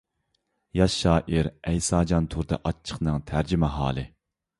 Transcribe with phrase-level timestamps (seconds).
[0.77, 4.07] ياش شائىر ئەيساجان تۇردى ئاچچىقنىڭ تەرجىمىھالى.